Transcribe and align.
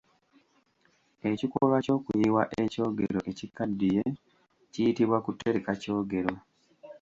Ekikolwa 1.31 1.77
ky’okuyiwa 1.85 2.43
ekyogero 2.61 3.19
ekikaddiye 3.31 4.03
kiyitibwa 4.71 5.17
Kutereka 5.25 5.71
kyogero. 5.81 6.33